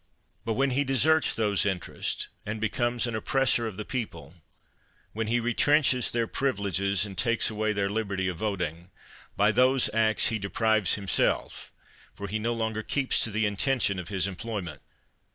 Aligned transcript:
But 0.45 0.53
when 0.53 0.71
he 0.71 0.83
deserts 0.83 1.35
those 1.35 1.63
interests, 1.63 2.27
and 2.43 2.59
becomes 2.59 3.05
an 3.05 3.13
oppressor 3.15 3.67
of 3.67 3.77
the 3.77 3.85
people; 3.85 4.33
when 5.13 5.27
he 5.27 5.39
retrenches 5.39 6.09
their 6.09 6.25
privileges, 6.25 7.05
and 7.05 7.15
takes 7.15 7.51
away 7.51 7.71
their 7.71 7.87
liberty 7.87 8.27
of 8.27 8.37
voting; 8.37 8.89
by 9.37 9.51
those 9.51 9.93
acts 9.93 10.29
he 10.29 10.39
deprives 10.39 10.95
himself, 10.95 11.71
for 12.15 12.27
he 12.27 12.39
no 12.39 12.55
longer 12.55 12.81
keeps 12.81 13.19
to 13.19 13.29
the 13.29 13.45
intention 13.45 13.99
of 13.99 14.07
his 14.07 14.25
employment. 14.25 14.81